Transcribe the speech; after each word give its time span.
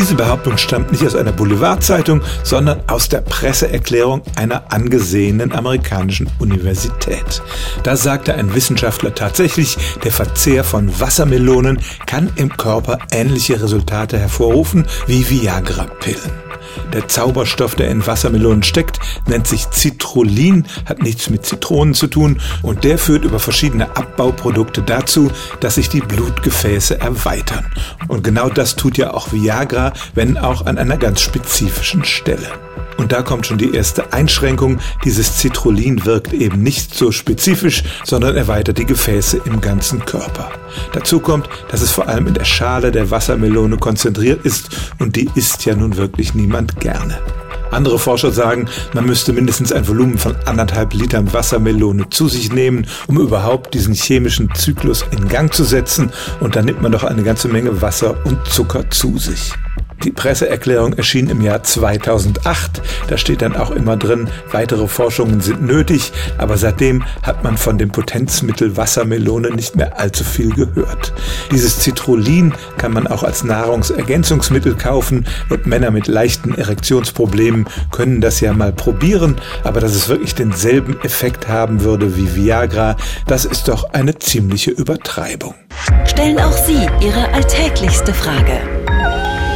Diese 0.00 0.14
Behauptung 0.14 0.56
stammt 0.56 0.92
nicht 0.92 1.04
aus 1.04 1.14
einer 1.14 1.30
Boulevardzeitung, 1.30 2.22
sondern 2.42 2.80
aus 2.88 3.10
der 3.10 3.20
Presseerklärung 3.20 4.22
einer 4.34 4.72
angesehenen 4.72 5.52
amerikanischen 5.52 6.26
Universität. 6.38 7.42
Da 7.82 7.98
sagte 7.98 8.34
ein 8.34 8.54
Wissenschaftler 8.54 9.14
tatsächlich, 9.14 9.76
der 10.02 10.10
Verzehr 10.10 10.64
von 10.64 10.98
Wassermelonen 10.98 11.80
kann 12.06 12.32
im 12.36 12.56
Körper 12.56 12.98
ähnliche 13.12 13.62
Resultate 13.62 14.18
hervorrufen 14.18 14.86
wie 15.06 15.28
Viagra-Pillen. 15.28 16.49
Der 16.92 17.08
Zauberstoff, 17.08 17.74
der 17.74 17.90
in 17.90 18.06
Wassermelonen 18.06 18.62
steckt, 18.62 18.98
nennt 19.26 19.46
sich 19.46 19.66
Citrullin, 19.72 20.66
hat 20.86 21.02
nichts 21.02 21.30
mit 21.30 21.44
Zitronen 21.44 21.94
zu 21.94 22.06
tun 22.06 22.40
und 22.62 22.84
der 22.84 22.98
führt 22.98 23.24
über 23.24 23.38
verschiedene 23.38 23.96
Abbauprodukte 23.96 24.82
dazu, 24.82 25.30
dass 25.60 25.76
sich 25.76 25.88
die 25.88 26.00
Blutgefäße 26.00 27.00
erweitern. 27.00 27.66
Und 28.08 28.24
genau 28.24 28.48
das 28.48 28.76
tut 28.76 28.98
ja 28.98 29.14
auch 29.14 29.32
Viagra, 29.32 29.92
wenn 30.14 30.38
auch 30.38 30.66
an 30.66 30.78
einer 30.78 30.96
ganz 30.96 31.20
spezifischen 31.20 32.04
Stelle. 32.04 32.48
Und 33.00 33.12
da 33.12 33.22
kommt 33.22 33.46
schon 33.46 33.56
die 33.56 33.74
erste 33.74 34.12
Einschränkung. 34.12 34.78
Dieses 35.06 35.38
Citrullin 35.38 36.04
wirkt 36.04 36.34
eben 36.34 36.62
nicht 36.62 36.94
so 36.94 37.12
spezifisch, 37.12 37.82
sondern 38.04 38.36
erweitert 38.36 38.76
die 38.76 38.84
Gefäße 38.84 39.40
im 39.46 39.62
ganzen 39.62 40.04
Körper. 40.04 40.50
Dazu 40.92 41.18
kommt, 41.18 41.48
dass 41.70 41.80
es 41.80 41.90
vor 41.90 42.08
allem 42.08 42.26
in 42.26 42.34
der 42.34 42.44
Schale 42.44 42.92
der 42.92 43.10
Wassermelone 43.10 43.78
konzentriert 43.78 44.44
ist 44.44 44.68
und 44.98 45.16
die 45.16 45.30
isst 45.34 45.64
ja 45.64 45.74
nun 45.74 45.96
wirklich 45.96 46.34
niemand 46.34 46.59
gerne. 46.66 47.18
Andere 47.70 47.98
Forscher 47.98 48.32
sagen, 48.32 48.68
man 48.94 49.06
müsste 49.06 49.32
mindestens 49.32 49.72
ein 49.72 49.86
Volumen 49.86 50.18
von 50.18 50.34
anderthalb 50.44 50.92
Litern 50.92 51.32
Wassermelone 51.32 52.10
zu 52.10 52.28
sich 52.28 52.52
nehmen, 52.52 52.86
um 53.06 53.20
überhaupt 53.20 53.74
diesen 53.74 53.94
chemischen 53.94 54.52
Zyklus 54.54 55.04
in 55.12 55.28
Gang 55.28 55.54
zu 55.54 55.62
setzen. 55.62 56.10
Und 56.40 56.56
dann 56.56 56.64
nimmt 56.64 56.82
man 56.82 56.90
doch 56.90 57.04
eine 57.04 57.22
ganze 57.22 57.48
Menge 57.48 57.80
Wasser 57.80 58.16
und 58.24 58.44
Zucker 58.46 58.90
zu 58.90 59.18
sich. 59.18 59.52
Die 60.02 60.12
Presseerklärung 60.12 60.94
erschien 60.94 61.28
im 61.28 61.42
Jahr 61.42 61.62
2008. 61.62 62.80
Da 63.08 63.18
steht 63.18 63.42
dann 63.42 63.54
auch 63.54 63.70
immer 63.70 63.98
drin, 63.98 64.28
weitere 64.50 64.88
Forschungen 64.88 65.42
sind 65.42 65.62
nötig, 65.62 66.12
aber 66.38 66.56
seitdem 66.56 67.04
hat 67.22 67.44
man 67.44 67.58
von 67.58 67.76
dem 67.76 67.90
Potenzmittel 67.90 68.78
Wassermelone 68.78 69.50
nicht 69.50 69.76
mehr 69.76 70.00
allzu 70.00 70.24
viel 70.24 70.54
gehört. 70.54 71.12
Dieses 71.50 71.82
Citrullin 71.82 72.54
kann 72.78 72.92
man 72.92 73.06
auch 73.08 73.22
als 73.22 73.44
Nahrungsergänzungsmittel 73.44 74.74
kaufen 74.74 75.26
und 75.50 75.66
Männer 75.66 75.90
mit 75.90 76.06
leichten 76.06 76.54
Erektionsproblemen 76.54 77.66
können 77.90 78.22
das 78.22 78.40
ja 78.40 78.54
mal 78.54 78.72
probieren, 78.72 79.36
aber 79.64 79.80
dass 79.80 79.94
es 79.94 80.08
wirklich 80.08 80.34
denselben 80.34 80.98
Effekt 81.02 81.46
haben 81.46 81.82
würde 81.84 82.16
wie 82.16 82.34
Viagra, 82.34 82.96
das 83.26 83.44
ist 83.44 83.68
doch 83.68 83.92
eine 83.92 84.18
ziemliche 84.18 84.70
Übertreibung. 84.70 85.54
Stellen 86.06 86.38
auch 86.40 86.56
Sie 86.56 86.88
Ihre 87.00 87.32
alltäglichste 87.34 88.14
Frage 88.14 88.79